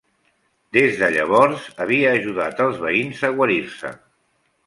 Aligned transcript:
Des 0.77 0.95
de 1.01 1.09
llavors 1.15 1.67
havia 1.85 2.15
ajudat 2.21 2.63
els 2.67 2.81
veïns 2.87 3.23
a 3.29 3.33
guarir-se. 3.39 3.93